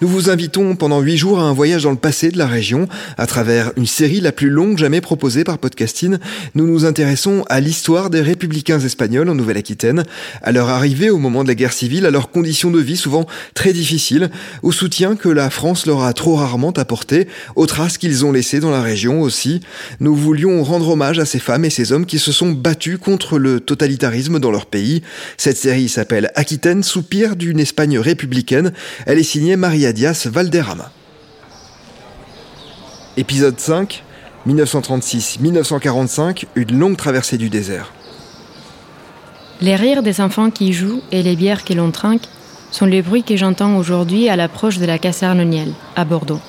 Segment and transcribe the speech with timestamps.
[0.00, 2.86] Nous vous invitons pendant huit jours à un voyage dans le passé de la région.
[3.16, 6.18] À travers une série la plus longue jamais proposée par Podcasting,
[6.54, 10.04] nous nous intéressons à l'histoire des républicains espagnols en Nouvelle-Aquitaine,
[10.40, 13.26] à leur arrivée au moment de la guerre civile, à leurs conditions de vie souvent
[13.54, 14.30] très difficiles,
[14.62, 18.60] au soutien que la France leur a trop rarement apporté, aux traces qu'ils ont laissées
[18.60, 19.62] dans la région aussi.
[19.98, 23.36] Nous voulions rendre hommage à ces femmes et ces hommes qui se sont battus contre
[23.36, 25.02] le totalitarisme dans leur pays.
[25.38, 28.72] Cette série s'appelle Aquitaine, soupir d'une Espagne républicaine.
[29.04, 29.87] Elle est signée Maria
[30.26, 30.90] Valderrama.
[33.16, 34.04] Épisode 5,
[34.46, 37.92] 1936-1945, une longue traversée du désert.
[39.60, 42.26] Les rires des enfants qui jouent et les bières que l'on trinque
[42.70, 46.40] sont les bruits que j'entends aujourd'hui à l'approche de la caserne Niel, à Bordeaux.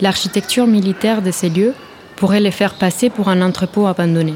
[0.00, 1.72] L'architecture militaire de ces lieux
[2.16, 4.34] pourrait les faire passer pour un entrepôt abandonné.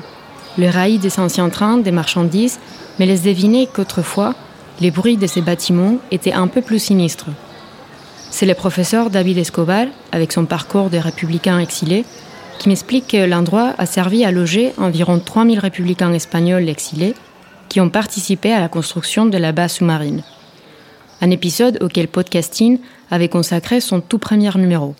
[0.56, 2.58] Le rail des anciens trains, des marchandises,
[2.98, 4.34] mais laisse deviner qu'autrefois,
[4.80, 7.28] les bruits de ces bâtiments étaient un peu plus sinistres.
[8.40, 12.06] C'est le professeur David Escobar, avec son parcours de républicain exilé,
[12.58, 17.12] qui m'explique que l'endroit a servi à loger environ 3000 républicains espagnols exilés
[17.68, 20.22] qui ont participé à la construction de la base sous-marine.
[21.20, 22.78] Un épisode auquel Podcasting
[23.10, 24.94] avait consacré son tout premier numéro.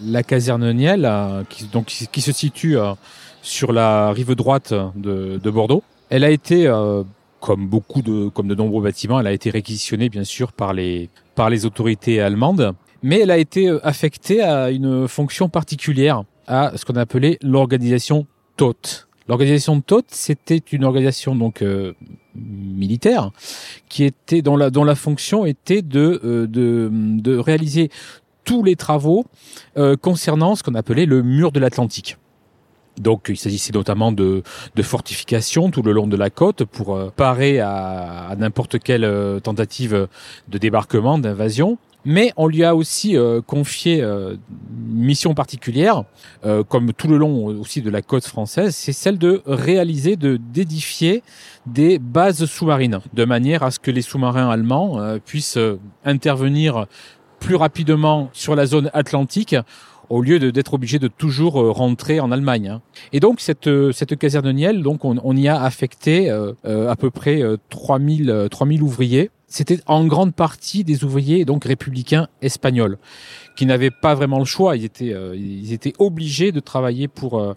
[0.00, 1.10] La caserne Niel,
[1.50, 2.92] qui, donc, qui, se situe euh,
[3.42, 7.02] sur la rive droite de, de Bordeaux, elle a été euh,
[7.40, 11.08] comme beaucoup de, nombreux bâtiments, elle a été réquisitionnée bien sûr par les
[11.64, 12.72] autorités allemandes,
[13.04, 18.26] mais elle a été euh, affectée à une fonction particulière, à ce qu'on appelait l'organisation
[18.56, 19.06] TOT.
[19.28, 21.92] L'organisation TOT, c'était une organisation donc euh,
[22.34, 23.30] militaire
[23.88, 27.90] qui était dont la dont la fonction était de euh, de, de réaliser
[28.44, 29.24] tous les travaux
[30.02, 32.18] concernant ce qu'on appelait le mur de l'Atlantique.
[32.98, 34.42] Donc il s'agissait notamment de,
[34.74, 39.04] de fortifications tout le long de la côte pour euh, parer à, à n'importe quelle
[39.04, 40.08] euh, tentative
[40.48, 41.78] de débarquement, d'invasion.
[42.04, 44.38] Mais on lui a aussi euh, confié une
[44.90, 46.04] mission particulière,
[46.68, 51.22] comme tout le long aussi de la côte française, c'est celle de réaliser, de d'édifier
[51.66, 55.58] des bases sous-marines, de manière à ce que les sous-marins allemands puissent
[56.04, 56.86] intervenir
[57.40, 59.56] plus rapidement sur la zone atlantique
[60.10, 62.68] au lieu d'être obligé de toujours euh, rentrer en Allemagne.
[62.68, 62.82] Hein.
[63.12, 66.96] Et donc cette euh, cette caserne Niel, donc on, on, y a affecté euh, à
[66.96, 69.30] peu près 3000 3000 ouvriers.
[69.46, 72.98] C'était en grande partie des ouvriers donc républicains espagnols
[73.56, 74.76] qui n'avaient pas vraiment le choix.
[74.76, 77.54] Ils étaient ils étaient obligés de travailler pour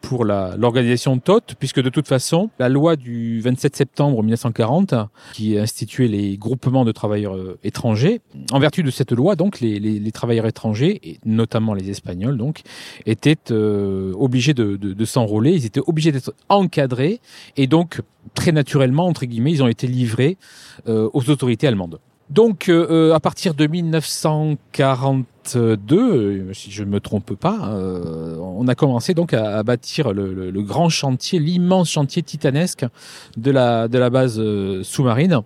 [0.00, 4.94] pour l'organisation TOT, puisque de toute façon, la loi du 27 septembre 1940,
[5.32, 8.20] qui instituait les groupements de travailleurs euh, étrangers,
[8.52, 12.62] en vertu de cette loi, donc les, travailleurs étrangers, et notamment les Espagnols, donc,
[13.06, 17.20] étaient euh, obligés de s'enrôler, ils étaient obligés d'être encadrés,
[17.56, 18.00] et donc
[18.34, 20.36] très naturellement, entre guillemets, ils ont été livrés
[20.88, 21.98] euh, aux autorités allemandes.
[22.30, 28.68] Donc, euh, à partir de 1942, euh, si je ne me trompe pas, euh, on
[28.68, 32.86] a commencé donc à, à bâtir le, le, le, grand chantier, l'immense chantier titanesque
[33.36, 35.40] de la de la base euh, sous-marine.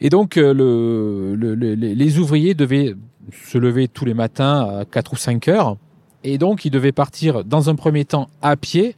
[0.00, 2.96] Et donc, euh, le, les ouvriers devaient
[3.44, 5.76] se lever tous les matins à 4 ou 5 heures.
[6.24, 8.96] Et donc, ils devaient partir dans un premier temps à pied.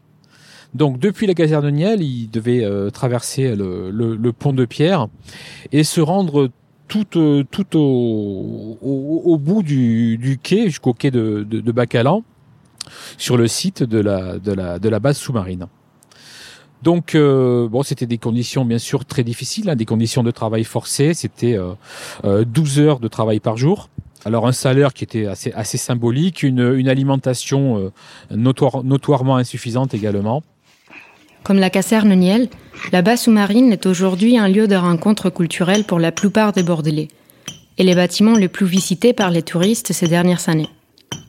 [0.73, 5.09] Donc, depuis la caserne de Niel, ils devaient traverser le, pont de pierre
[5.71, 6.51] et se rendre
[6.93, 11.73] tout, euh, tout au, au, au, bout du, du quai, jusqu'au quai de, de, de
[11.73, 12.23] Bacalan,
[13.17, 15.69] sur le site de la, de la, de la base sous-marine.
[16.83, 20.65] Donc, euh, bon, c'était des conditions bien sûr très difficiles, hein, des conditions de travail
[20.65, 21.15] forcées.
[21.15, 23.89] C'était euh, 12 heures de travail par jour.
[24.27, 27.91] Alors un salaire qui était assez, assez symbolique, une, une alimentation
[28.31, 30.43] notoire, notoirement insuffisante également.
[31.45, 32.49] Comme la caserne Niel,
[32.93, 37.09] la base sous-marine est aujourd'hui un lieu de rencontre culturelle pour la plupart des Bordelais
[37.79, 40.69] et les bâtiments les plus visités par les touristes ces dernières années.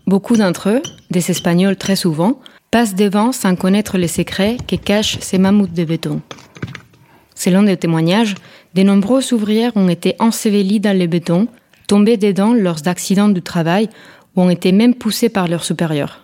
[0.05, 2.39] Beaucoup d'entre eux, des Espagnols très souvent,
[2.69, 6.21] passent devant sans connaître les secrets que cachent ces mammouths de béton.
[7.33, 8.35] Selon des témoignages,
[8.75, 11.47] de nombreuses ouvrières ont été ensevelies dans le béton,
[11.87, 13.89] tombées dedans lors d'accidents du travail
[14.35, 16.22] ou ont été même poussées par leurs supérieurs.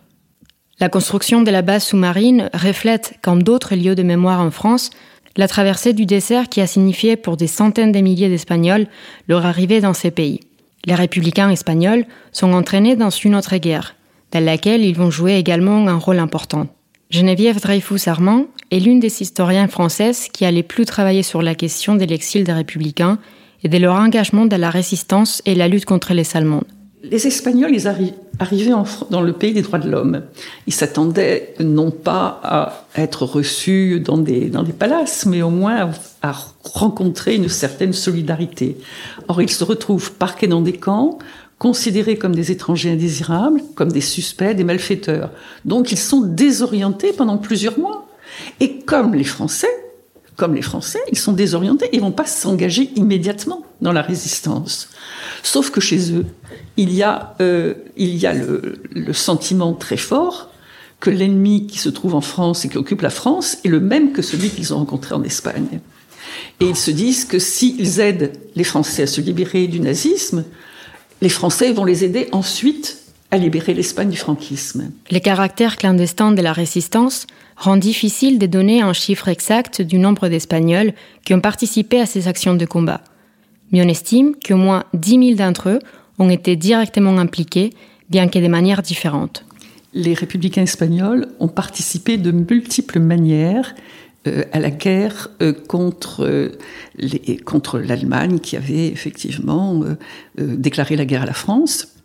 [0.80, 4.92] La construction de la base sous-marine reflète, comme d'autres lieux de mémoire en France,
[5.36, 8.88] la traversée du désert qui a signifié pour des centaines de milliers d'Espagnols
[9.28, 10.40] leur arrivée dans ces pays.
[10.86, 13.96] Les républicains espagnols sont entraînés dans une autre guerre,
[14.32, 16.68] dans laquelle ils vont jouer également un rôle important.
[17.10, 21.96] Geneviève Dreyfus-Armand est l'une des historiens françaises qui a les plus travaillé sur la question
[21.96, 23.20] de l'exil des républicains
[23.64, 26.64] et de leur engagement dans la résistance et la lutte contre les Allemands.
[27.02, 28.74] Les Espagnols, ils arrivaient
[29.10, 30.24] dans le pays des droits de l'homme.
[30.68, 35.92] Ils s'attendaient non pas à être reçus dans des, palaces, mais au moins
[36.22, 38.78] à, rencontrer une certaine solidarité.
[39.30, 41.20] Or, ils se retrouvent parqués dans des camps,
[41.58, 45.32] considérés comme des étrangers indésirables, comme des suspects, des malfaiteurs.
[45.64, 48.10] Donc, ils sont désorientés pendant plusieurs mois.
[48.60, 49.70] Et comme les Français,
[50.36, 54.90] comme les Français, ils sont désorientés, ils vont pas s'engager immédiatement dans la résistance.
[55.44, 56.26] Sauf que chez eux,
[56.78, 60.50] il y a, euh, il y a le, le sentiment très fort
[61.00, 64.12] que l'ennemi qui se trouve en France et qui occupe la France est le même
[64.12, 65.80] que celui qu'ils ont rencontré en Espagne.
[66.60, 70.44] Et ils se disent que s'ils aident les Français à se libérer du nazisme,
[71.22, 72.98] les Français vont les aider ensuite
[73.32, 74.92] à libérer l'Espagne du franquisme.
[75.10, 80.30] Les caractères clandestins de la résistance rend difficile de donner un chiffre exact du nombre
[80.30, 80.94] d'Espagnols
[81.26, 83.02] qui ont participé à ces actions de combat.
[83.72, 85.80] Mais on estime qu'au moins 10 000 d'entre eux
[86.18, 87.72] ont été directement impliqués,
[88.10, 89.46] bien que de manière différente.
[89.94, 93.74] Les républicains espagnols ont participé de multiples manières
[94.28, 96.50] euh, à la guerre euh, contre, euh,
[97.46, 99.82] contre l'Allemagne qui avait effectivement
[100.38, 101.96] déclaré la guerre à la France.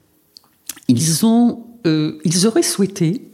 [0.89, 3.31] Ils, ont, ils auraient souhaité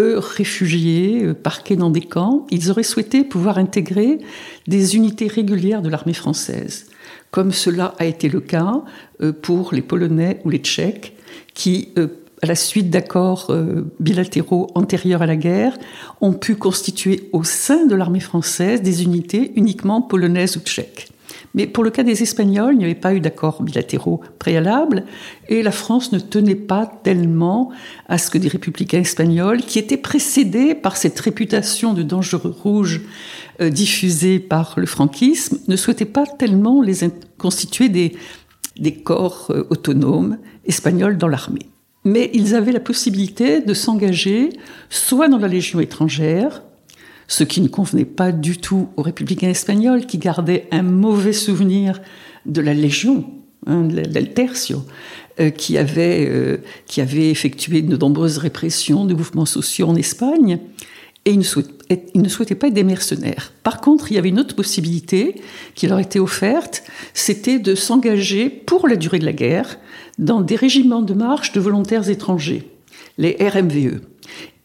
[0.00, 4.18] eux, réfugiés, parqués dans des camps, ils auraient souhaité pouvoir intégrer
[4.66, 6.86] des unités régulières de l'armée française,
[7.34, 8.84] comme cela a été le cas
[9.20, 11.16] euh, pour les Polonais ou les Tchèques,
[11.52, 12.06] qui, euh,
[12.42, 13.52] à la suite d'accords
[13.98, 15.76] bilatéraux antérieurs à la guerre,
[16.20, 21.08] ont pu constituer au sein de l'armée française des unités uniquement polonaises ou tchèques.
[21.54, 25.04] Mais pour le cas des Espagnols, il n'y avait pas eu d'accords bilatéraux préalables
[25.48, 27.70] et la France ne tenait pas tellement
[28.08, 33.02] à ce que des républicains espagnols, qui étaient précédés par cette réputation de dangereux rouges
[33.60, 37.08] euh, diffusée par le franquisme, ne souhaitaient pas tellement les
[37.38, 38.16] constituer des,
[38.78, 41.66] des corps euh, autonomes espagnols dans l'armée.
[42.04, 44.50] Mais ils avaient la possibilité de s'engager
[44.90, 46.62] soit dans la Légion étrangère,
[47.28, 52.00] ce qui ne convenait pas du tout aux républicains espagnols qui gardaient un mauvais souvenir
[52.46, 53.24] de la Légion,
[53.66, 54.82] hein, del Tercio,
[55.40, 60.58] euh, qui, avait, euh, qui avait effectué de nombreuses répressions de mouvements sociaux en Espagne,
[61.24, 63.52] et ils ne, souhaitaient, ils ne souhaitaient pas être des mercenaires.
[63.62, 65.40] Par contre, il y avait une autre possibilité
[65.74, 66.84] qui leur était offerte,
[67.14, 69.78] c'était de s'engager pour la durée de la guerre
[70.18, 72.68] dans des régiments de marche de volontaires étrangers,
[73.16, 74.02] les RMVE.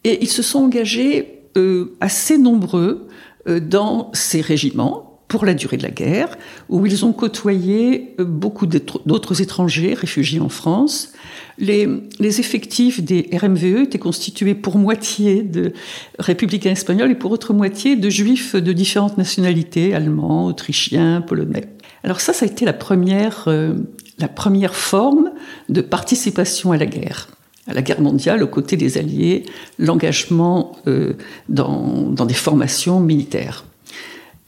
[0.04, 3.08] Et ils se sont engagés euh, assez nombreux
[3.48, 6.38] euh, dans ces régiments pour la durée de la guerre,
[6.70, 11.14] où ils ont côtoyé euh, beaucoup d'autres étrangers réfugiés en France.
[11.60, 11.88] Les,
[12.20, 15.74] les, effectifs des RMVE étaient constitués pour moitié de
[16.18, 21.70] républicains espagnols et pour autre moitié de juifs de différentes nationalités, allemands, autrichiens, polonais.
[22.04, 23.76] Alors ça, ça a été la première, euh,
[24.18, 25.32] la première forme
[25.70, 27.28] de participation à la guerre
[27.74, 29.44] la guerre mondiale aux côtés des Alliés,
[29.78, 31.14] l'engagement euh,
[31.48, 33.66] dans, dans, des formations militaires.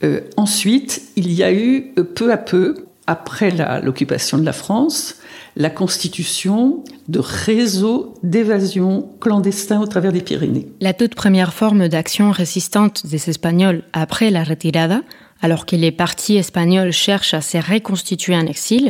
[0.03, 3.51] Euh, ensuite, il y a eu euh, peu à peu, après
[3.83, 5.15] l'occupation de la France,
[5.55, 10.67] la constitution de réseaux d'évasion clandestins au travers des Pyrénées.
[10.79, 15.01] La toute première forme d'action résistante des Espagnols après la retirada,
[15.41, 18.89] alors que les partis espagnols cherchent à se reconstituer en exil,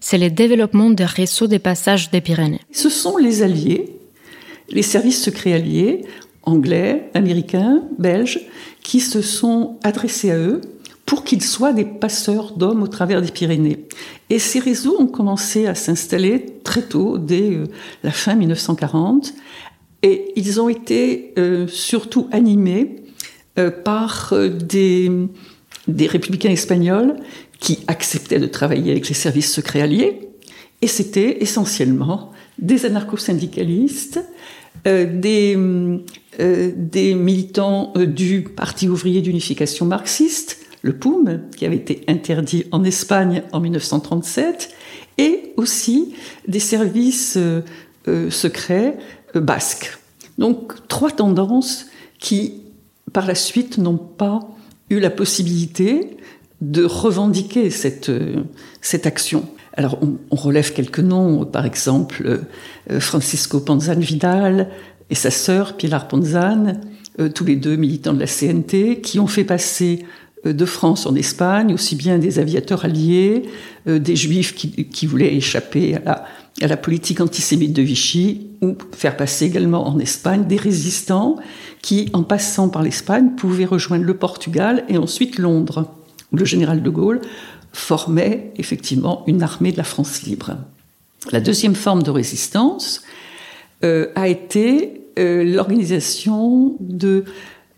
[0.00, 2.60] c'est le développement des réseaux de passage des Pyrénées.
[2.72, 3.96] Ce sont les alliés,
[4.70, 6.02] les services secrets alliés,
[6.42, 8.40] anglais, américains, belges,
[8.82, 10.60] qui se sont adressés à eux
[11.04, 13.86] pour qu'ils soient des passeurs d'hommes au travers des Pyrénées.
[14.30, 17.64] Et ces réseaux ont commencé à s'installer très tôt, dès euh,
[18.02, 19.34] la fin 1940,
[20.02, 21.34] Et ils ont été
[21.68, 22.96] surtout animés
[23.84, 25.10] par des,
[25.88, 27.16] des républicains espagnols
[27.60, 30.28] qui acceptaient de travailler avec les services secrets alliés.
[30.82, 34.20] Et c'était essentiellement des anarcho-syndicalistes,
[34.84, 35.58] des,
[36.38, 43.42] des militants du Parti ouvrier d'unification marxiste, le POUM, qui avait été interdit en Espagne
[43.52, 44.74] en 1937,
[45.18, 46.14] et aussi
[46.48, 47.62] des services euh,
[48.08, 48.96] euh, secrets
[49.36, 49.98] euh, basques.
[50.38, 51.86] Donc trois tendances
[52.18, 52.62] qui,
[53.12, 54.40] par la suite, n'ont pas
[54.88, 56.16] eu la possibilité
[56.60, 58.10] de revendiquer cette,
[58.80, 59.46] cette action.
[59.74, 62.40] Alors, on, on, relève quelques noms, par exemple
[62.98, 64.68] Francisco Panzan Vidal
[65.08, 66.80] et sa sœur Pilar Panzan,
[67.34, 70.04] tous les deux militants de la CNT, qui ont fait passer
[70.46, 73.42] euh, de France en Espagne, aussi bien des aviateurs alliés,
[73.86, 76.24] euh, des juifs qui, voulaient échapper à
[76.60, 81.36] la, politique antisémite de Vichy, ou faire passer également en Espagne des résistants
[81.82, 85.94] qui, en passant par l'Espagne, pouvaient rejoindre le Portugal et ensuite Londres,
[86.32, 87.20] le général de Gaulle
[87.72, 90.56] formait effectivement une armée de la France libre.
[91.32, 93.02] La deuxième forme de résistance
[93.84, 97.24] euh, a été l'organisation de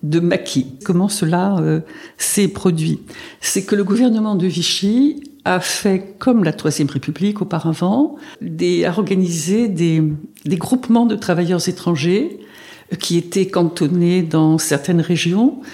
[0.03, 0.67] de maquis.
[0.85, 1.81] Comment cela euh,
[2.19, 3.01] s'est produit?
[3.41, 8.91] C'est que le gouvernement de Vichy a fait, comme la Troisième République auparavant, des, a
[8.91, 10.03] organisé des,
[10.45, 12.41] des groupements de travailleurs étrangers
[13.01, 15.65] qui étaient cantonnés dans certaines régions euh,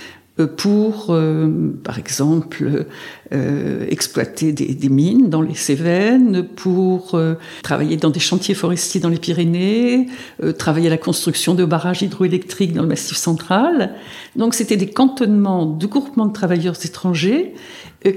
[0.46, 1.48] pour, euh,
[1.82, 2.86] par exemple,
[3.32, 9.00] euh, exploiter des, des, mines dans les Cévennes, pour euh, travailler dans des chantiers forestiers
[9.00, 10.06] dans les Pyrénées,
[10.42, 13.94] euh, travailler à la construction de barrages hydroélectriques dans le Massif central.
[14.36, 17.54] Donc c'était des cantonnements de groupements de travailleurs étrangers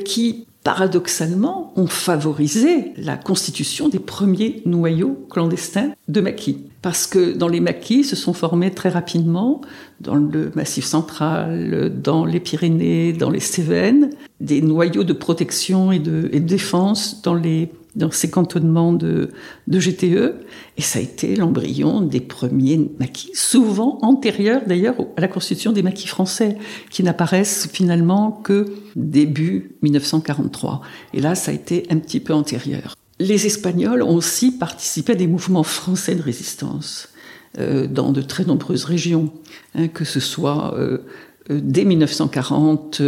[0.06, 6.66] qui paradoxalement, ont favorisé la constitution des premiers noyaux clandestins de maquis.
[6.82, 9.62] Parce que dans les maquis se sont formés très rapidement,
[10.00, 16.00] dans le Massif central, dans les Pyrénées, dans les Cévennes, des noyaux de protection et
[16.00, 19.32] de, et de défense dans les dans ces cantonnements de,
[19.68, 20.36] de GTE.
[20.78, 25.84] Et ça a été l'embryon des premiers maquis, souvent antérieurs d'ailleurs à la constitution des
[25.84, 26.58] maquis français,
[26.90, 30.82] qui n'apparaissent finalement que début 1943.
[31.14, 32.96] Et là, ça a été un petit peu antérieur.
[33.20, 37.10] Les Espagnols ont aussi participé à des mouvements français de résistance
[37.60, 39.32] euh, dans de très nombreuses régions,
[39.76, 41.00] hein, que ce soit euh,
[41.50, 43.02] euh dès 1940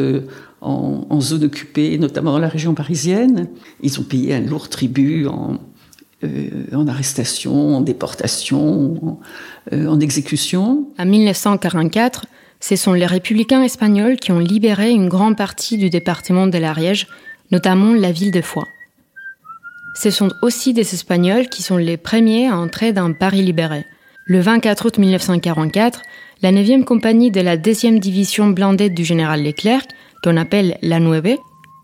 [0.63, 3.48] en, zone occupée, notamment dans la région parisienne.
[3.82, 5.60] Ils ont payé un lourd tribut en,
[6.24, 9.20] euh, en arrestation, en déportation, en,
[9.74, 10.88] euh, en exécution.
[10.98, 12.25] En 1944,
[12.60, 17.08] ce sont les républicains espagnols qui ont libéré une grande partie du département de l'Ariège,
[17.51, 18.67] notamment la ville de Foix.
[19.96, 23.86] Ce sont aussi des Espagnols qui sont les premiers à entrer dans Paris libéré.
[24.25, 26.01] Le 24 août 1944,
[26.41, 29.84] la 9e compagnie de la 2e division blindée du général Leclerc
[30.24, 31.38] qu'on appelle la Nueve,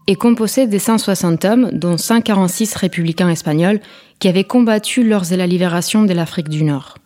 [0.08, 3.79] est composée de 160 hommes, dont 146 républicains espagnols,
[4.19, 6.98] qui avaient combattu lors de la libération de l'Afrique du Nord.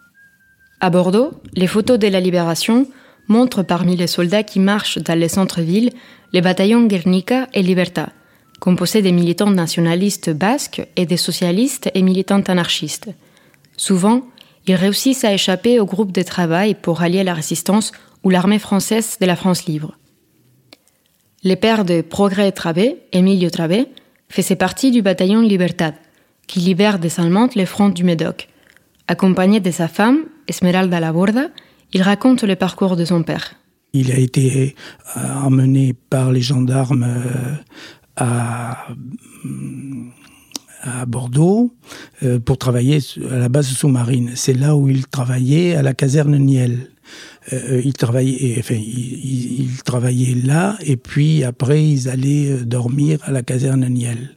[0.80, 2.88] À Bordeaux, les photos de la libération
[3.28, 5.92] montrent parmi les soldats qui marchent dans les centres-villes
[6.34, 8.10] les bataillons Guernica et Libertad,
[8.60, 13.10] composés des militants nationalistes basques et des socialistes et militants anarchistes.
[13.78, 14.24] Souvent,
[14.66, 17.92] ils réussissent à échapper au groupe de travail pour allier la résistance
[18.24, 19.98] ou l'armée française de la France libre.
[21.46, 23.88] Le père de Progrès Trabé, Emilio Trabé,
[24.30, 25.94] faisait partie du bataillon Libertad,
[26.48, 28.48] qui libère des Allemands les fronts du Médoc.
[29.10, 31.50] Accompagné de sa femme, Esmeralda Laborda,
[31.92, 33.56] il raconte le parcours de son père.
[33.92, 34.74] Il a été
[35.18, 37.56] euh, emmené par les gendarmes euh,
[38.16, 38.88] à,
[40.82, 41.76] à Bordeaux
[42.24, 44.32] euh, pour travailler à la base sous-marine.
[44.36, 46.93] C'est là où il travaillait à la caserne Niel.
[47.52, 53.20] Euh, ils travaillaient, enfin, ils, ils, travaillaient là, et puis après, ils allaient euh, dormir
[53.24, 54.36] à la caserne Niel.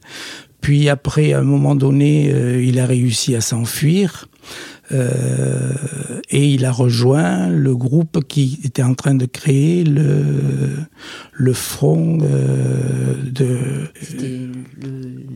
[0.61, 4.27] Puis après, à un moment donné, euh, il a réussi à s'enfuir.
[4.91, 5.73] Euh,
[6.29, 10.23] et il a rejoint le groupe qui était en train de créer le,
[11.33, 13.59] le front euh, de...
[14.17, 14.51] Le,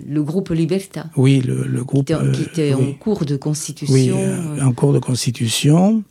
[0.07, 1.07] le, groupe Liberta.
[1.17, 2.07] Oui, le, le groupe...
[2.07, 2.89] Qui était, qui était oui.
[2.89, 3.93] en cours de constitution.
[3.93, 6.03] Oui, en cours de constitution.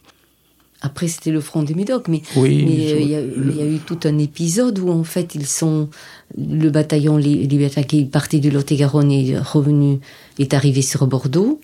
[0.83, 3.99] Après, c'était le front du Médoc, mais oui, mais il y, y, a eu tout
[4.05, 5.91] un épisode où en fait ils sont
[6.39, 9.99] le bataillon Libertad qui partait de Lot-et-Garonne est revenu,
[10.39, 11.61] est arrivé sur Bordeaux,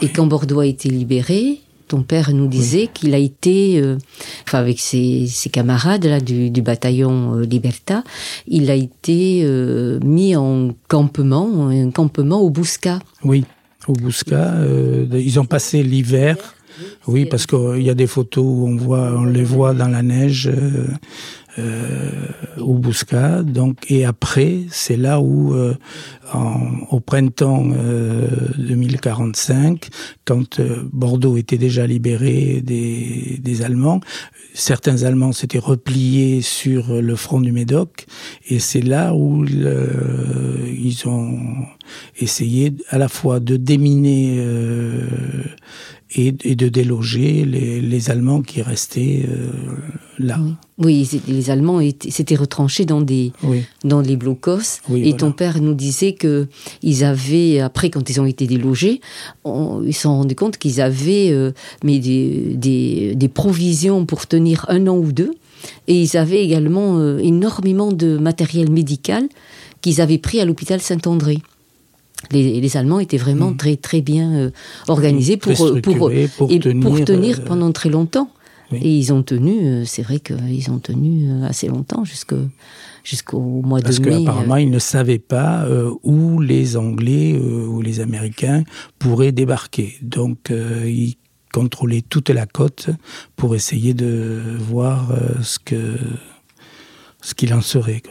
[0.00, 0.08] oui.
[0.08, 2.90] et quand Bordeaux a été libéré, ton père nous disait oui.
[2.94, 3.98] qu'il a été, euh,
[4.46, 8.02] enfin avec ses, ses, camarades là du, du bataillon euh, Libertad,
[8.48, 13.00] il a été euh, mis en campement, un campement au Bouscat.
[13.22, 13.44] Oui,
[13.86, 14.64] au Bouscat,
[15.12, 16.36] ils ont passé l'hiver
[17.06, 20.02] Oui, parce qu'il y a des photos où on voit, on les voit dans la
[20.02, 20.48] neige.
[20.48, 20.86] Euh,
[21.60, 22.10] euh,
[22.58, 23.44] au Bousca.
[23.44, 25.74] Donc, et après, c'est là où, euh,
[26.90, 27.62] au printemps
[28.58, 29.88] 2045, euh,
[30.24, 30.60] quand
[30.92, 34.00] Bordeaux était déjà libéré des, des Allemands,
[34.52, 38.06] certains Allemands s'étaient repliés sur le front du Médoc,
[38.48, 41.38] et c'est là où ils ont
[42.18, 44.44] essayé à la fois de déminer
[46.16, 49.48] et, de déloger les, Allemands qui restaient euh,
[50.18, 50.38] là.
[50.76, 53.32] Oui, les Allemands s'étaient retranchés dans des
[53.84, 54.80] dans les blocos.
[54.94, 56.48] et ton père nous disait que
[56.82, 59.00] ils avaient après quand ils ont été délogés,
[59.46, 61.52] ils se sont rendus compte qu'ils avaient euh,
[61.82, 65.32] mais des, des, des, provisions pour tenir un an ou deux.
[65.88, 69.28] Et ils avaient également euh, énormément de matériel médical
[69.80, 71.38] qu'ils avaient pris à l'hôpital Saint-André
[72.32, 73.56] les, Allemands étaient vraiment mm.
[73.56, 74.50] très très bien euh,
[74.88, 78.30] organisés pour euh, pour, pour, tenir, euh, pendant très longtemps.
[78.72, 83.94] Et ils ont tenu, c'est vrai qu'ils ont tenu assez longtemps jusqu'au mois de mai.
[83.94, 85.64] Parce qu'apparemment, ils ne savaient pas
[86.02, 88.64] où les Anglais ou les Américains
[88.98, 89.94] pourraient débarquer.
[90.02, 91.14] Donc, ils
[91.52, 92.88] contrôlaient toute la côte
[93.36, 95.96] pour essayer de voir ce que
[97.20, 98.02] ce qu'il en serait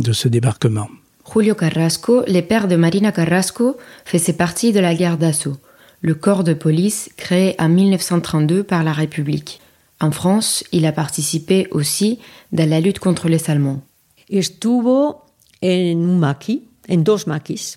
[0.00, 0.88] de ce débarquement.
[1.32, 5.56] Julio Carrasco, le père de Marina Carrasco, faisait partie de la guerre d'assaut,
[6.00, 9.60] le corps de police créé en 1932 par la République.
[10.00, 12.18] En France, il a participé aussi
[12.50, 13.80] dans la lutte contre les Allemands.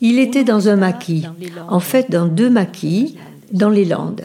[0.02, 1.28] Il était dans un maquis,
[1.68, 3.18] en fait dans deux maquis,
[3.54, 4.24] dans les Landes.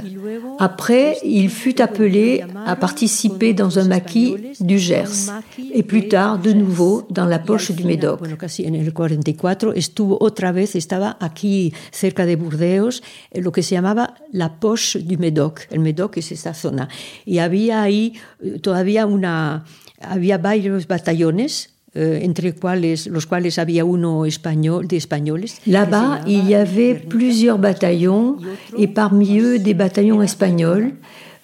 [0.59, 5.31] Après, il fut appelé à participer dans un maquis du Gers
[5.73, 8.21] et plus tard de nouveau dans la poche du Médoc.
[8.23, 13.03] En el 44 estuvo otra vez, estaba aquí cerca de Burdeos,
[13.35, 15.69] lo que se llamaba la poche du Médoc.
[15.71, 16.89] El Médoc es esa zona.
[17.27, 19.65] Y había ahí eh, todavía una,
[20.01, 25.61] había varios batallones euh, entre cuales, los cuales había uno espagnol, de espagnoles.
[25.67, 28.37] Là-bas, il y avait plusieurs bataillons
[28.77, 30.93] et parmi eux des bataillons espagnols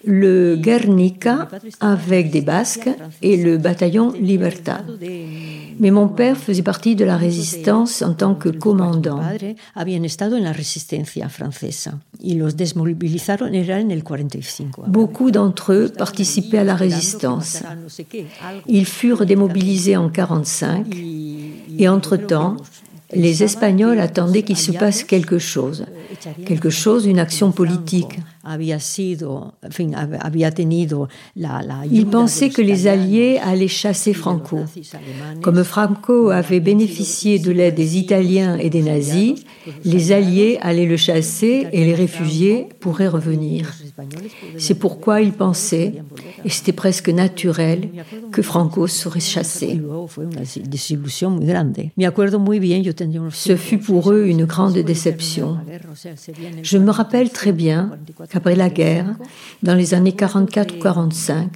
[0.07, 1.49] le Guernica
[1.81, 2.91] avec des Basques
[3.23, 4.85] et le bataillon Libertad.
[5.81, 9.21] Mais mon père faisait partie de la résistance en tant que commandant.
[14.87, 17.63] Beaucoup d'entre eux participaient à la résistance.
[18.69, 20.87] Ils furent démobilisés en 1945
[21.79, 22.57] et entre-temps,
[23.13, 25.85] les Espagnols attendaient qu'il se passe quelque chose,
[26.47, 28.19] quelque chose, une action politique.
[31.91, 34.61] Ils pensaient que les Alliés allaient chasser Franco.
[35.43, 39.35] Comme Franco avait bénéficié de l'aide des Italiens et des nazis,
[39.85, 43.73] les Alliés allaient le chasser et les réfugiés pourraient revenir.
[44.59, 45.95] C'est pourquoi ils pensaient,
[46.45, 47.89] et c'était presque naturel,
[48.33, 49.81] que Franco serait chassé.
[53.31, 55.59] Ce fut pour eux une grande déception.
[56.63, 57.91] Je me rappelle très bien
[58.35, 59.15] qu'après la guerre,
[59.63, 61.49] dans les années 44 ou 45,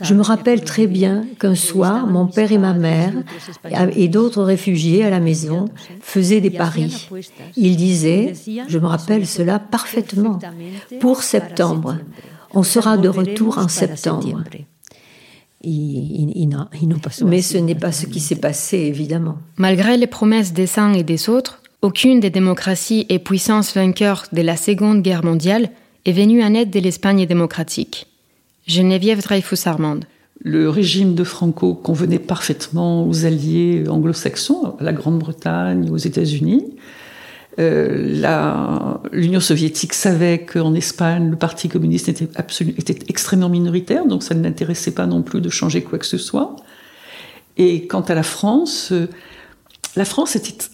[0.00, 3.12] je me rappelle très bien qu'un soir, mon père et ma mère
[3.96, 5.64] et d'autres réfugiés à la maison
[6.00, 7.08] faisaient des paris.
[7.56, 8.32] Ils disaient,
[8.68, 10.38] je me rappelle cela parfaitement,
[11.00, 11.96] pour septembre,
[12.54, 14.44] on sera de retour en septembre.
[17.24, 19.38] Mais ce n'est pas ce qui s'est passé, évidemment.
[19.56, 24.42] Malgré les promesses des uns et des autres, aucune des démocraties et puissances vainqueurs de
[24.42, 25.70] la Seconde Guerre mondiale
[26.08, 28.06] est venue en aide de l'Espagne démocratique.
[28.66, 30.00] Geneviève Dreyfus-Armand.
[30.40, 36.64] Le régime de Franco convenait parfaitement aux alliés anglo-saxons, à la Grande-Bretagne, aux États-Unis.
[37.58, 42.28] Euh, L'Union soviétique savait qu'en Espagne, le Parti communiste était,
[43.08, 46.56] extrêmement minoritaire, donc ça ne l'intéressait pas non plus de changer quoi que ce soit.
[47.58, 49.08] Et quant à la France, euh,
[49.96, 50.64] la France était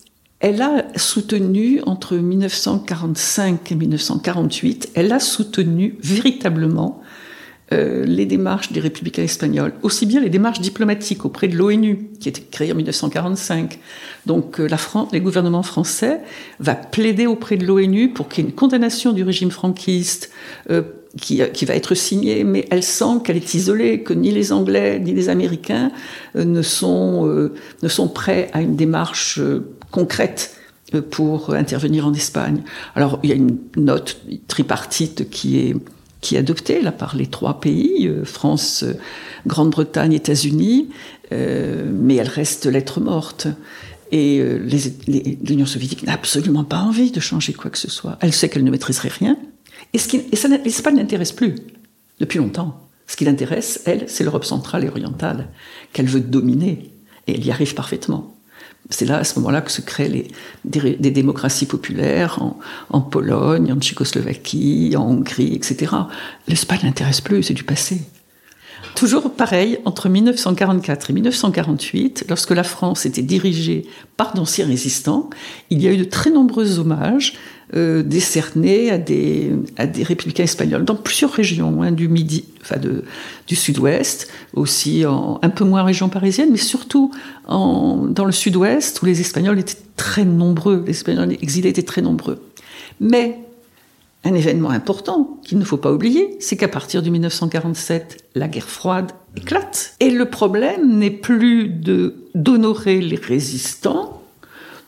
[0.45, 7.01] elle a soutenu entre 1945 et 1948, elle a soutenu véritablement
[7.73, 12.29] euh, les démarches des républicains espagnols, aussi bien les démarches diplomatiques auprès de l'ONU, qui
[12.29, 13.79] était créée en 1945.
[14.27, 16.21] Donc euh, la France, les gouvernements français
[16.61, 20.31] va plaider auprès de l'ONU pour qu'il y ait une condamnation du régime franquiste.
[20.69, 20.83] Euh,
[21.17, 24.99] qui, qui, va être signée, mais elle sent qu'elle est isolée, que ni les Anglais
[24.99, 25.93] ni les Américains
[26.35, 27.39] ne sont
[28.13, 29.39] prêts à une démarche
[29.95, 30.57] concrète
[31.11, 32.63] pour intervenir en Espagne.
[32.97, 35.77] Alors il y a une note tripartite qui est
[36.21, 38.95] qui adoptée là par les trois pays, euh, France, euh,
[39.47, 40.89] Grande-Bretagne, États-Unis,
[41.33, 43.47] euh, mais elle reste lettre morte.
[44.11, 44.41] Et
[45.43, 48.17] l'Union soviétique n'a absolument pas envie de changer quoi que ce soit.
[48.21, 49.37] Elle sait qu'elle ne maîtriserait rien.
[49.93, 51.57] Et, ce qui, et ça, l'Espagne n'intéresse plus
[52.21, 52.89] depuis longtemps.
[53.09, 55.49] Ce qui l'intéresse, elle, c'est l'Europe centrale et orientale,
[55.93, 56.93] qu'elle veut dominer.
[57.27, 58.34] Et elle y arrive parfaitement.
[58.91, 60.29] C'est là, à ce moment-là, que se créent les,
[60.65, 62.59] des, démocraties populaires en,
[62.91, 65.93] en, Pologne, en Tchécoslovaquie, en Hongrie, etc.
[66.49, 68.03] L'Espagne n'intéresse plus, c'est du passé.
[68.95, 75.31] Toujours pareil, entre 1944 et 1948, lorsque la France était dirigée par d'anciens résistants,
[75.71, 77.35] il y a eu de très nombreux hommages
[77.75, 82.79] euh, décernés à des, à des républicains espagnols dans plusieurs régions, hein, du Midi, enfin
[82.79, 83.05] de,
[83.47, 87.11] du Sud-Ouest, aussi en, un peu moins en région parisienne, mais surtout
[87.47, 92.03] en, dans le Sud-Ouest où les Espagnols étaient très nombreux, les Espagnols exilés étaient très
[92.03, 92.41] nombreux.
[93.01, 93.39] Mais
[94.25, 98.69] un événement important qu'il ne faut pas oublier, c'est qu'à partir de 1947, la guerre
[98.69, 99.95] froide éclate.
[100.01, 101.69] Et le problème n'est plus
[102.35, 104.23] d'honorer les résistants,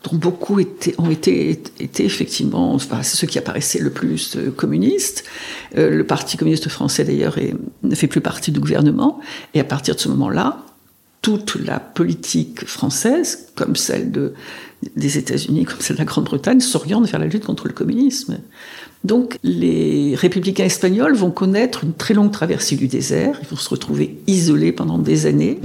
[0.06, 0.60] dont beaucoup
[0.98, 1.62] ont été,
[1.98, 5.24] effectivement enfin, ceux qui apparaissaient le plus euh, communistes.
[5.76, 7.36] Euh, le Parti communiste français, d'ailleurs,
[7.82, 9.20] ne fait plus partie du gouvernement.
[9.54, 10.64] Et à partir de ce moment-là,
[11.22, 14.34] toute la politique française, comme celle de,
[14.94, 18.38] des États-Unis, comme celle de la Grande-Bretagne, s'oriente vers la lutte contre le communisme.
[19.02, 23.68] Donc les républicains espagnols vont connaître une très longue traversée du désert, ils vont se
[23.68, 25.60] retrouver isolés pendant des années.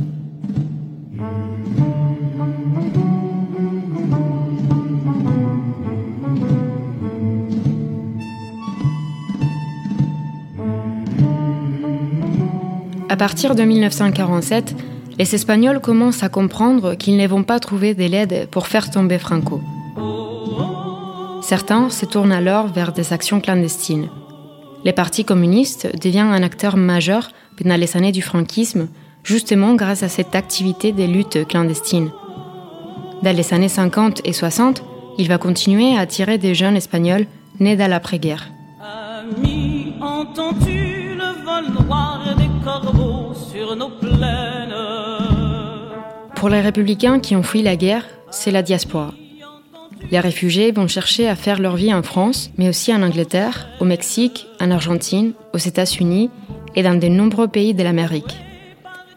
[13.12, 14.74] À partir de 1947,
[15.20, 19.20] les Espagnols commencent à comprendre qu'ils ne vont pas trouver de l'aide pour faire tomber
[19.20, 19.60] Franco.
[21.42, 24.08] Certains se tournent alors vers des actions clandestines.
[24.86, 28.88] Le Parti communiste devient un acteur majeur pendant les années du franquisme,
[29.26, 32.12] justement grâce à cette activité des luttes clandestines.
[33.24, 34.86] Dans les années 50 et 60,
[35.18, 37.26] il va continuer à attirer des jeunes espagnols
[37.60, 38.48] nés dans l'après-guerre.
[46.42, 49.14] Pour les républicains qui ont fui la guerre, c'est la diaspora.
[50.10, 53.86] Les réfugiés vont chercher à faire leur vie en France, mais aussi en Angleterre, au
[53.86, 56.32] Mexique, en Argentine, aux États-Unis
[56.76, 58.36] et dans de nombreux pays de l'Amérique.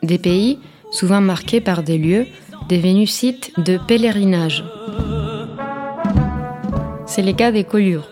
[0.03, 0.59] Des pays
[0.91, 2.27] souvent marqués par des lieux
[2.69, 4.63] devenus sites de pèlerinage.
[7.07, 8.11] C'est le cas des Collioures,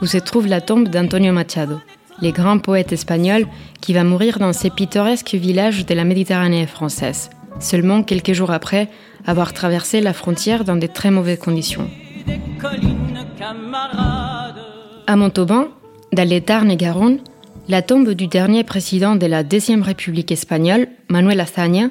[0.00, 1.80] où se trouve la tombe d'Antonio Machado,
[2.22, 3.46] le grand poète espagnol
[3.82, 7.28] qui va mourir dans ces pittoresques villages de la Méditerranée française,
[7.60, 8.88] seulement quelques jours après
[9.26, 11.88] avoir traversé la frontière dans de très mauvaises conditions.
[15.06, 15.68] À Montauban,
[16.12, 17.20] dans les Tarn et Garonne,
[17.68, 21.88] la tombe du dernier président de la Deuxième République espagnole, Manuel Azaña,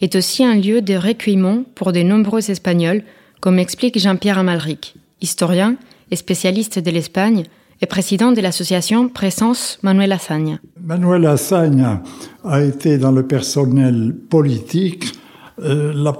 [0.00, 3.02] est aussi un lieu de recueillement pour de nombreux Espagnols,
[3.40, 5.76] comme explique Jean-Pierre Amalric, historien
[6.10, 7.44] et spécialiste de l'Espagne
[7.82, 10.60] et président de l'association Présence Manuel Azaña.
[10.80, 12.02] Manuel Azaña
[12.44, 15.12] a été dans le personnel politique
[15.60, 16.14] euh, la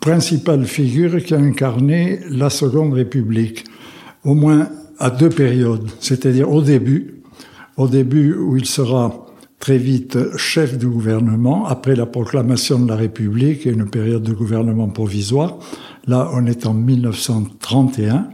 [0.00, 3.64] principale figure qui a incarné la Seconde République,
[4.24, 4.68] au moins
[5.00, 7.22] à deux périodes, c'est-à-dire au début,
[7.76, 9.26] au début où il sera
[9.58, 14.32] très vite chef du gouvernement, après la proclamation de la République et une période de
[14.32, 15.58] gouvernement provisoire.
[16.06, 18.28] Là, on est en 1931,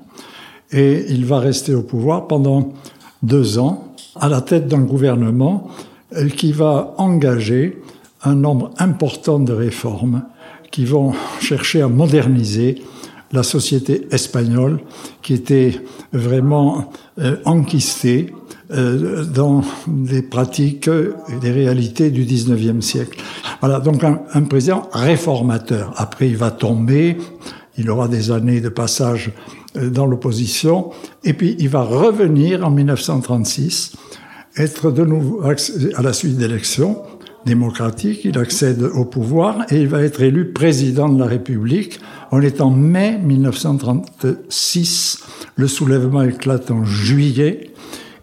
[0.72, 2.72] et il va rester au pouvoir pendant
[3.22, 5.68] deux ans, à la tête d'un gouvernement
[6.16, 7.80] euh, qui va engager
[8.22, 10.22] un nombre important de réformes
[10.70, 12.82] qui vont chercher à moderniser
[13.32, 14.80] la société espagnole
[15.22, 15.80] qui était
[16.12, 18.32] vraiment euh, enquistée
[18.70, 23.20] euh, dans des pratiques et des réalités du 19e siècle.
[23.60, 25.92] Voilà, donc un, président réformateur.
[25.96, 27.18] Après, il va tomber,
[27.76, 29.32] il aura des années de passage
[29.74, 30.90] dans l'opposition,
[31.24, 33.96] et puis il va revenir en 1936,
[34.56, 37.02] être de nouveau à la suite d'élections,
[37.44, 42.00] démocratique, il accède au pouvoir et il va être élu président de la République.
[42.32, 45.24] On est en mai 1936,
[45.56, 47.70] le soulèvement éclate en juillet,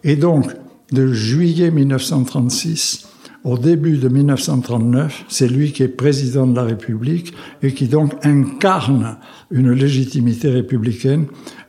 [0.03, 0.47] et donc
[0.91, 3.10] de juillet 1936
[3.43, 8.13] au début de 1939, c'est lui qui est président de la République et qui donc
[8.25, 9.17] incarne
[9.49, 11.25] une légitimité républicaine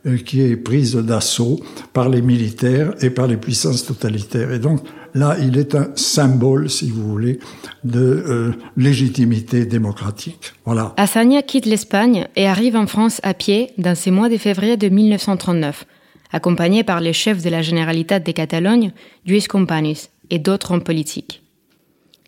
[0.06, 1.60] euh, qui est prise d'assaut
[1.92, 4.52] par les militaires et par les puissances totalitaires.
[4.52, 4.80] Et donc,
[5.14, 7.38] Là, il est un symbole, si vous voulez,
[7.84, 10.54] de euh, légitimité démocratique.
[10.64, 10.94] Voilà.
[10.96, 14.88] Assania quitte l'Espagne et arrive en France à pied dans ces mois de février de
[14.88, 15.84] 1939,
[16.32, 18.92] accompagné par les chefs de la Généralitat de Catalogne,
[19.26, 21.41] Lluís Companys et d'autres hommes politiques.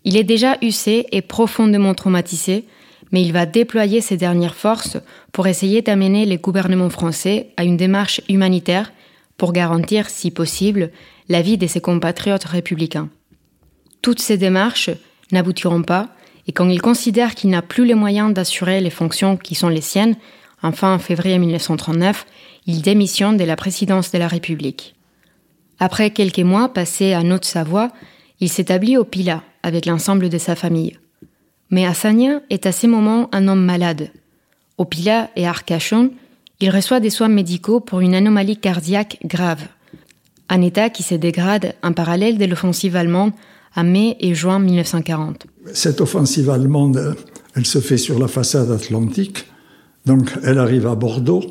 [0.05, 2.65] Il est déjà usé et profondément traumatisé,
[3.11, 4.99] mais il va déployer ses dernières forces
[5.33, 8.93] pour essayer d'amener les gouvernements français à une démarche humanitaire
[9.37, 10.91] pour garantir, si possible,
[11.29, 13.09] la vie de ses compatriotes républicains.
[14.03, 14.91] Toutes ces démarches
[15.33, 16.11] n'aboutiront pas,
[16.47, 19.81] et quand il considère qu'il n'a plus les moyens d'assurer les fonctions qui sont les
[19.81, 20.17] siennes,
[20.63, 22.27] en fin février 1939,
[22.67, 24.95] il démissionne de la présidence de la République.
[25.79, 27.91] Après quelques mois passés à Haute-Savoie,
[28.41, 30.99] il s'établit au Pilat avec l'ensemble de sa famille.
[31.71, 34.11] Mais Assagna est à ces moments un homme malade.
[34.79, 36.11] Au Pilat et à Arcachon,
[36.61, 39.63] il reçoit des soins médicaux pour une anomalie cardiaque grave,
[40.49, 43.33] un état qui se dégrade en parallèle de l'offensive allemande
[43.75, 45.47] à mai et juin 1940.
[45.73, 47.17] Cette offensive allemande,
[47.57, 49.47] elle se fait sur la façade atlantique,
[50.07, 51.43] donc elle arrive à Bordeaux,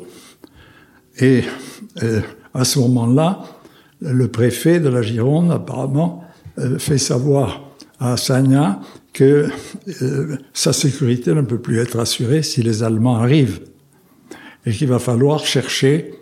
[1.18, 1.42] et
[2.02, 2.20] euh,
[2.54, 3.44] à ce moment-là,
[4.00, 6.23] le préfet de la Gironde, apparemment,
[6.78, 8.80] fait savoir à Sagna
[9.14, 9.48] que
[10.02, 13.60] euh, sa sécurité ne peut plus être assurée si les Allemands arrivent
[14.66, 16.14] et qu'il va falloir chercher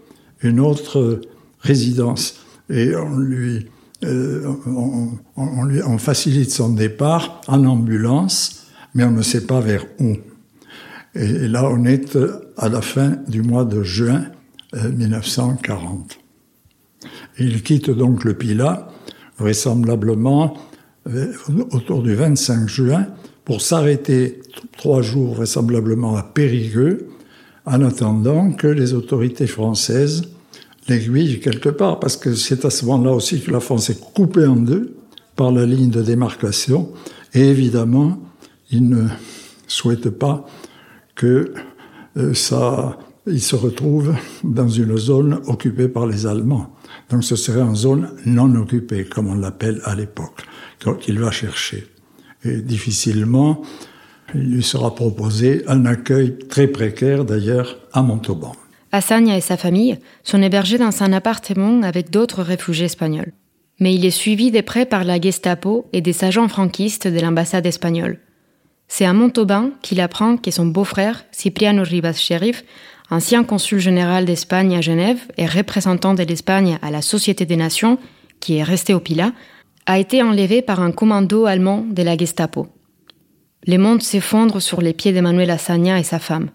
[0.42, 1.20] une autre
[1.60, 2.40] résidence.
[2.68, 3.66] Et on lui,
[4.04, 10.16] euh, on, on, facilite son départ en ambulance, mais on ne sait pas vers où.
[11.14, 12.18] Et, là, on est
[12.56, 14.24] à la fin du mois de juin
[14.74, 16.18] 1940.
[17.00, 18.88] Euh, il quitte donc le Pilat,
[19.42, 20.54] vraisemblablement
[21.08, 21.32] euh,
[21.72, 23.06] autour du 25 juin,
[23.44, 24.40] pour s'arrêter
[24.78, 27.08] trois jours vraisemblablement à Périgueux,
[27.66, 30.22] en attendant que les autorités françaises
[30.88, 34.46] l'aiguillent quelque part, parce que c'est à ce moment-là aussi que la France est coupée
[34.46, 34.96] en deux
[35.34, 36.90] par la ligne de démarcation,
[37.34, 38.18] et évidemment,
[38.70, 39.08] il ne
[39.66, 40.46] souhaite pas
[41.14, 41.52] que
[42.16, 46.71] euh, ça, il se retrouve dans une zone occupée par les Allemands.
[47.10, 50.42] Donc ce serait une zone non occupée, comme on l'appelle à l'époque,
[51.00, 51.86] qu'il va chercher.
[52.44, 53.62] Et difficilement,
[54.34, 58.54] il lui sera proposé un accueil très précaire d'ailleurs à Montauban.
[58.90, 63.32] Assagna et sa famille sont hébergés dans un appartement avec d'autres réfugiés espagnols.
[63.80, 67.66] Mais il est suivi de près par la Gestapo et des agents franquistes de l'ambassade
[67.66, 68.18] espagnole.
[68.88, 72.64] C'est à Montauban qu'il apprend que son beau-frère, Cipriano Rivas Sheriff,
[73.12, 77.98] ancien consul général d'Espagne à Genève et représentant de l'Espagne à la Société des Nations,
[78.40, 79.32] qui est resté au Pilat,
[79.84, 82.68] a été enlevé par un commando allemand de la Gestapo.
[83.64, 86.48] Les mondes s'effondrent sur les pieds d'Emmanuel Assagna et sa femme.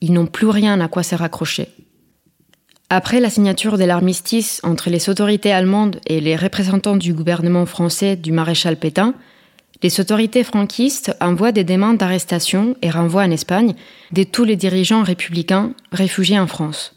[0.00, 1.68] Ils n'ont plus rien à quoi se raccrocher.
[2.88, 8.14] Après la signature de l'armistice entre les autorités allemandes et les représentants du gouvernement français
[8.14, 9.14] du maréchal Pétain,
[9.82, 13.74] les autorités franquistes envoient des demandes d'arrestation et renvoient en Espagne
[14.12, 16.94] de tous les dirigeants républicains réfugiés en France.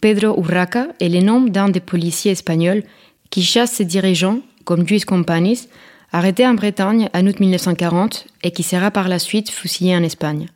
[0.00, 2.82] Pedro Urraca est le nom d'un des policiers espagnols
[3.30, 5.68] qui chasse ces dirigeants, comme Luis Companys,
[6.12, 10.48] arrêté en Bretagne en août 1940 et qui sera par la suite fusillé en Espagne.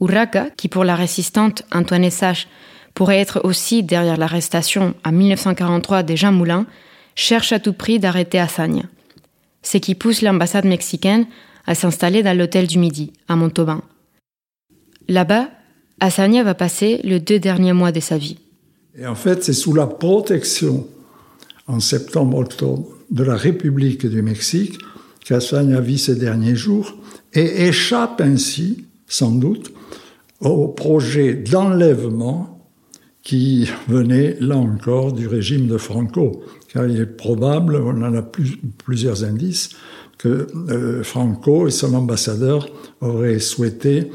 [0.00, 2.48] Urraca, qui pour la résistante Antoine Sage
[2.94, 6.66] pourrait être aussi derrière l'arrestation en 1943 de Jean Moulin,
[7.14, 8.84] cherche à tout prix d'arrêter Assagne.
[9.66, 11.26] Ce qui pousse l'ambassade mexicaine
[11.66, 13.80] à s'installer dans l'hôtel du Midi, à Montauban.
[15.08, 15.48] Là-bas,
[15.98, 18.38] Assagne va passer les deux derniers mois de sa vie.
[18.96, 20.86] Et en fait, c'est sous la protection,
[21.66, 24.78] en septembre-octobre, de la République du Mexique
[25.24, 26.94] qu'Assagna vit ces derniers jours
[27.34, 29.72] et échappe ainsi, sans doute,
[30.38, 32.56] au projet d'enlèvement
[33.24, 36.44] qui venait, là encore, du régime de Franco.
[36.72, 38.22] Car il est probable, on en a
[38.84, 39.70] plusieurs indices,
[40.18, 42.68] que euh, Franco et son ambassadeur
[43.00, 44.10] auraient souhaité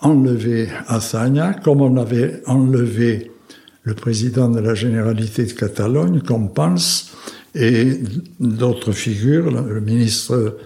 [0.00, 3.30] enlever Assagna, comme on avait enlevé
[3.82, 6.20] le président de la Généralité de Catalogne,
[6.54, 7.12] pense
[7.54, 8.00] et
[8.38, 10.58] d'autres figures, le ministre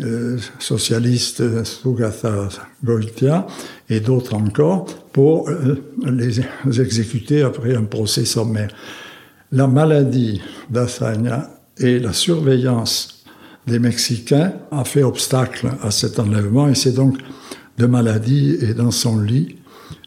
[0.00, 2.48] euh, socialiste Sugatha
[2.84, 3.46] Goitia
[3.90, 6.40] et d'autres encore, pour euh, les
[6.80, 8.70] exécuter après un procès sommaire.
[9.50, 13.24] La maladie d'Assagna et la surveillance
[13.66, 17.16] des Mexicains a fait obstacle à cet enlèvement et c'est donc
[17.78, 19.56] de maladie et dans son lit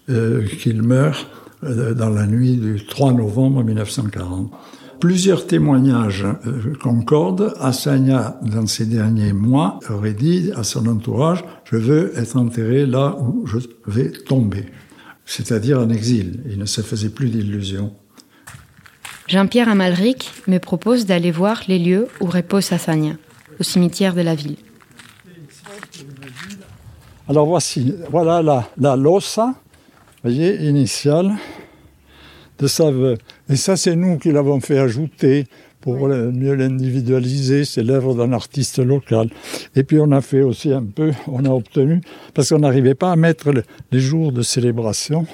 [0.10, 1.27] euh, qu'il meurt
[1.63, 4.51] dans la nuit du 3 novembre 1940.
[4.99, 7.56] Plusieurs témoignages euh, concordent.
[7.60, 13.17] Assagna, dans ces derniers mois, aurait dit à son entourage Je veux être enterré là
[13.19, 14.65] où je vais tomber,
[15.25, 16.43] c'est-à-dire en exil.
[16.47, 17.93] Il ne se faisait plus d'illusions.
[19.31, 23.13] Jean-Pierre Amalric me propose d'aller voir les lieux où repose Assagna,
[23.61, 24.57] au cimetière de la ville.
[27.29, 29.55] Alors voici, voilà la, la losa,
[30.21, 31.31] voyez, initiale
[32.59, 32.91] de sa
[33.47, 35.47] et ça, c'est nous qui l'avons fait ajouter
[35.79, 37.63] pour mieux l'individualiser.
[37.63, 39.29] C'est l'œuvre d'un artiste local.
[39.77, 42.01] Et puis on a fait aussi un peu, on a obtenu,
[42.33, 43.53] parce qu'on n'arrivait pas à mettre
[43.93, 45.25] les jours de célébration,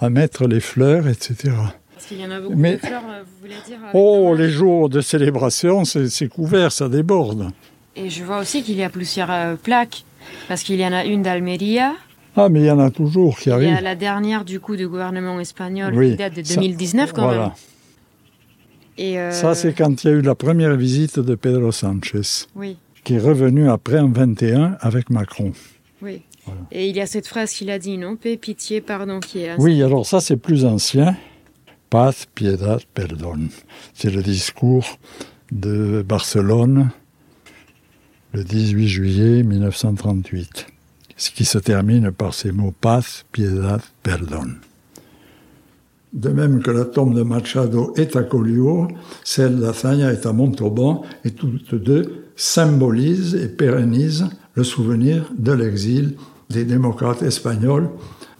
[0.00, 1.52] à mettre les fleurs, etc.
[2.00, 4.88] Parce qu'il y en a beaucoup Mais- de fleurs, vous voulez dire Oh, les jours
[4.88, 7.50] de célébration, c'est couvert, ça déborde.
[7.94, 10.04] Et je vois aussi qu'il y a plusieurs euh, plaques.
[10.48, 11.92] Parce qu'il y en a une d'Almeria,
[12.36, 13.76] Ah, mais il y en a toujours qui il y arrivent.
[13.76, 17.24] a la dernière du coup du gouvernement espagnol Oui, qui date de ça- 2019 quand
[17.24, 17.40] voilà.
[17.42, 17.50] même.
[18.96, 22.46] Et euh, Ça, c'est quand il y a eu la première visite de Pedro Sanchez,
[22.56, 25.52] Oui, qui est revenu après en 21 avec Macron.
[26.00, 26.22] oui.
[26.72, 28.16] Et il y a cette phrase qu'il a dit, non?
[28.16, 31.14] Paix, pitié, pardon, qui est Oui, alors ça, c'est plus ancien.
[31.90, 33.48] Paz, piedad, perdón.
[33.94, 34.86] C'est le discours
[35.50, 36.90] de Barcelone
[38.32, 40.66] le 18 juillet 1938,
[41.16, 44.60] ce qui se termine par ces mots Paz, piedad, perdón.
[46.12, 48.86] De même que la tombe de Machado est à Collioure,
[49.24, 56.14] celle d'Azaña est à Montauban, et toutes deux symbolisent et pérennisent le souvenir de l'exil
[56.50, 57.90] des démocrates espagnols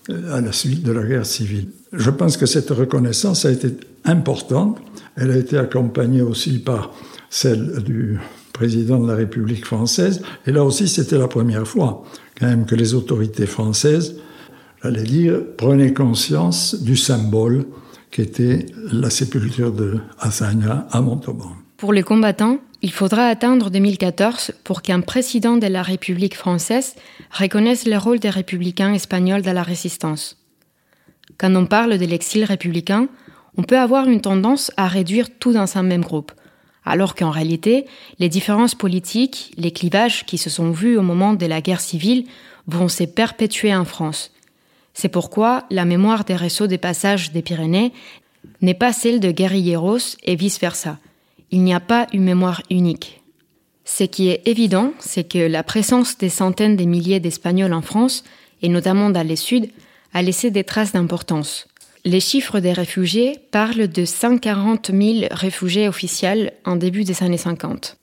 [0.08, 1.68] à la suite de la guerre civile.
[1.92, 3.68] Je pense que cette reconnaissance a été
[4.04, 4.78] importante.
[5.16, 6.92] Elle a été accompagnée aussi par
[7.30, 8.18] celle du
[8.52, 10.22] président de la République française.
[10.46, 12.04] Et là aussi, c'était la première fois
[12.38, 14.16] quand même que les autorités françaises
[14.82, 17.66] j'allais dire, prenaient conscience du symbole
[18.10, 21.52] qu'était la sépulture de Azaña à Montauban.
[21.76, 26.94] Pour les combattants, il faudra attendre 2014 pour qu'un président de la République française
[27.30, 30.39] reconnaisse le rôle des républicains espagnols dans la résistance.
[31.40, 33.08] Quand on parle de l'exil républicain,
[33.56, 36.32] on peut avoir une tendance à réduire tout dans un même groupe,
[36.84, 37.86] alors qu'en réalité,
[38.18, 42.26] les différences politiques, les clivages qui se sont vus au moment de la guerre civile
[42.66, 44.32] vont se perpétuer en France.
[44.92, 47.94] C'est pourquoi la mémoire des réseaux des passages des Pyrénées
[48.60, 50.98] n'est pas celle de guerrilleros et vice-versa.
[51.52, 53.22] Il n'y a pas une mémoire unique.
[53.86, 58.24] Ce qui est évident, c'est que la présence des centaines de milliers d'Espagnols en France,
[58.60, 59.70] et notamment dans les Sud,
[60.12, 61.66] a laissé des traces d'importance.
[62.04, 67.98] Les chiffres des réfugiés parlent de 140 000 réfugiés officiels en début des années 50.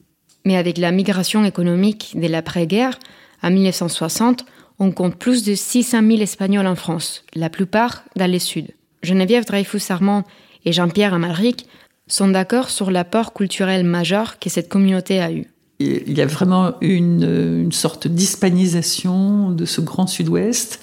[0.46, 3.00] Mais avec la migration économique de l'après-guerre,
[3.42, 4.46] en 1960,
[4.80, 8.68] on compte plus de 600 000 Espagnols en France, la plupart dans les Sud.
[9.02, 10.24] Geneviève Dreyfus-Armand
[10.66, 11.68] et Jean-Pierre Amalric
[12.08, 15.48] sont d'accord sur l'apport culturel majeur que cette communauté a eu.
[15.80, 20.80] Il y a vraiment une, une sorte d'hispanisation de ce grand sud-ouest,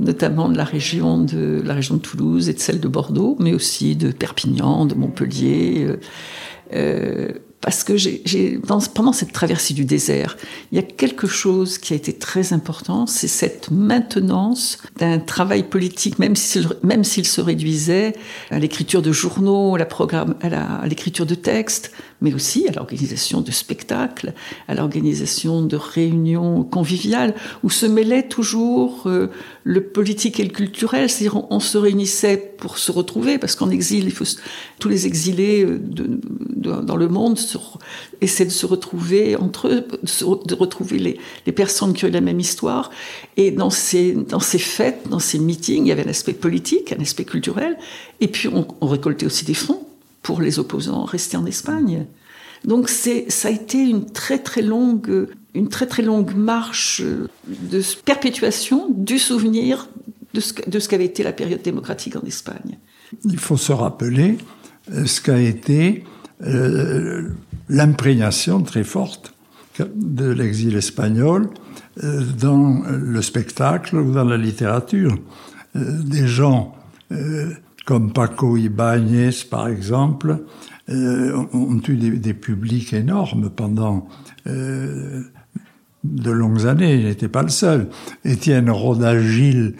[0.00, 3.52] notamment de la région de la région de Toulouse et de celle de Bordeaux, mais
[3.52, 5.86] aussi de Perpignan, de Montpellier.
[5.86, 5.96] euh,
[6.74, 7.28] euh,
[7.60, 8.58] parce que j'ai,
[8.94, 10.38] pendant cette traversée du désert,
[10.72, 15.64] il y a quelque chose qui a été très important, c'est cette maintenance d'un travail
[15.64, 18.14] politique, même s'il, même se réduisait
[18.50, 21.92] à l'écriture de journaux, à, à, l'écriture de textes,
[22.22, 24.32] mais aussi à l'organisation de spectacles,
[24.66, 29.28] à l'organisation de réunions conviviales, où se mêlait toujours euh,
[29.64, 31.08] le politique et le culturel.
[31.10, 34.24] C'est-à-dire, on, se réunissait pour se retrouver, parce qu'en exil, il faut
[34.78, 36.20] tous les exilés euh, de-
[36.56, 39.86] de- dans le monde se de se retrouver entre eux,
[40.46, 42.90] de, retrouver les, les personnes qui ont eu la même histoire.
[43.36, 46.92] Et dans ces, dans ces fêtes, dans ces meetings, il y avait un aspect politique,
[46.92, 47.76] un aspect culturel,
[48.20, 49.86] et puis on, on récoltait aussi des fonds
[50.22, 52.06] pour les opposants restés en Espagne.
[52.64, 57.02] Donc c'est, ça a été une très très longue, une très très longue marche
[57.46, 59.88] de perpétuation du souvenir
[60.34, 62.78] de ce, de ce qu'avait été la période démocratique en Espagne.
[63.24, 64.38] Il faut se rappeler
[64.92, 66.04] euh, ce qu'a été
[66.46, 67.28] euh,
[67.68, 69.34] l'imprégnation très forte
[69.78, 71.48] de l'exil espagnol
[72.02, 75.16] euh, dans le spectacle ou dans la littérature.
[75.76, 76.74] Euh, des gens
[77.86, 80.44] comme Paco Ibáñez, par exemple,
[80.88, 84.06] ont eu des, des publics énormes pendant
[84.46, 85.24] de
[86.30, 86.94] longues années.
[86.94, 87.88] Il n'était pas le seul.
[88.24, 89.74] Étienne Rodagil,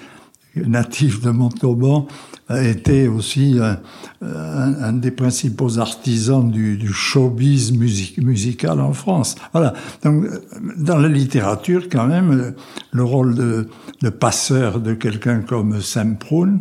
[0.56, 2.06] natif de Montauban,
[2.48, 3.78] a été aussi un,
[4.22, 9.36] un- des principaux artisans du, showbiz music- musical en France.
[9.52, 9.72] Voilà.
[10.02, 10.40] Donc, euh,
[10.76, 12.50] dans la littérature, quand même, euh,
[12.90, 13.68] le rôle de,
[14.02, 16.60] de passeur de quelqu'un comme Sam Proun,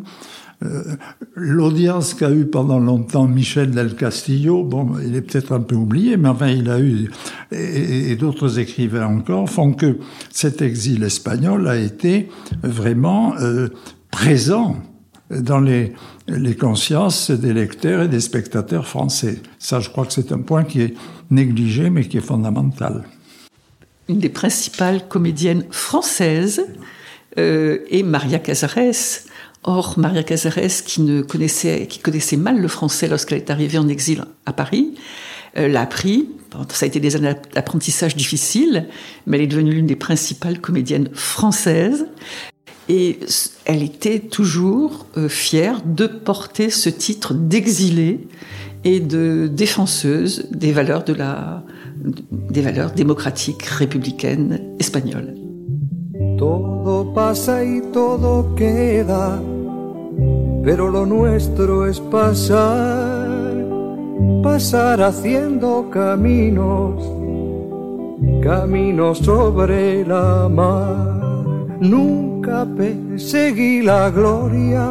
[0.64, 0.96] euh,
[1.36, 6.18] L'audience qu'a eu pendant longtemps Michel del Castillo, bon, il est peut-être un peu oublié,
[6.18, 7.10] mais enfin, il a eu,
[7.52, 9.98] et, d'autres écrivains encore, font que
[10.32, 12.30] cet exil espagnol a été
[12.62, 13.70] vraiment euh,
[14.12, 14.76] présent
[15.30, 15.94] dans les,
[16.28, 19.40] les consciences des lecteurs et des spectateurs français.
[19.60, 20.94] Ça, je crois que c'est un point qui est
[21.30, 23.04] négligé, mais qui est fondamental.
[24.08, 26.66] Une des principales comédiennes françaises
[27.38, 29.29] euh, est Maria Cazares.
[29.64, 33.88] Or, Maria Cazares, qui, ne connaissait, qui connaissait mal le français lorsqu'elle est arrivée en
[33.88, 34.94] exil à Paris,
[35.58, 36.30] euh, l'a appris.
[36.70, 38.88] Ça a été des années d'apprentissage difficiles,
[39.28, 42.08] mais elle est devenue l'une des principales comédiennes françaises.
[42.88, 43.20] Et
[43.66, 48.28] elle était toujours euh, fière de porter ce titre d'exilée
[48.84, 51.64] et de défenseuse des valeurs de la,
[52.50, 55.36] des valeurs démocratiques républicaines espagnoles.
[56.40, 59.42] Todo pasa y todo queda,
[60.64, 63.28] pero lo nuestro es pasar,
[64.42, 67.04] pasar haciendo caminos,
[68.42, 71.46] caminos sobre la mar.
[71.82, 74.90] Nunca perseguí la gloria.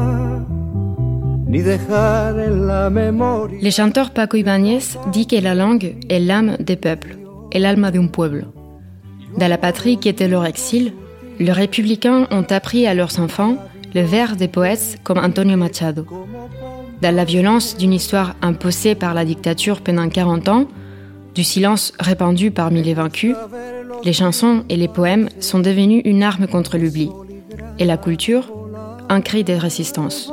[1.47, 3.59] Ni dejar en la memoria.
[3.63, 7.17] Le chanteur Paco Ibáñez dit que la langue est l'âme des peuples,
[7.53, 8.49] et l'alma d'un pueblo.
[9.39, 10.93] Dans la patrie qui était leur exil,
[11.39, 13.57] les républicains ont appris à leurs enfants
[13.95, 16.05] le vers des poètes comme Antonio Machado.
[17.01, 20.65] Dans la violence d'une histoire imposée par la dictature pendant 40 ans,
[21.35, 23.37] du silence répandu parmi les vaincus,
[24.05, 27.11] les chansons et les poèmes sont devenus une arme contre l'oubli,
[27.79, 28.53] et la culture,
[29.09, 30.33] un cri de résistance.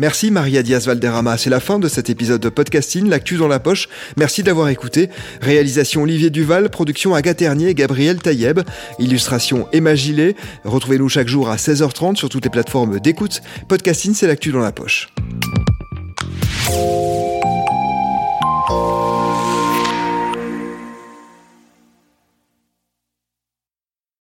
[0.00, 1.36] Merci Maria Diaz Valderrama.
[1.36, 3.86] C'est la fin de cet épisode de podcasting, l'actu dans la poche.
[4.16, 5.10] Merci d'avoir écouté.
[5.42, 8.60] Réalisation Olivier Duval, production Agathe Ternier et Gabriel Taïeb,
[8.98, 10.36] illustration Emma Gillet.
[10.64, 13.42] Retrouvez-nous chaque jour à 16h30 sur toutes les plateformes d'écoute.
[13.68, 15.10] Podcasting, c'est l'actu dans la poche.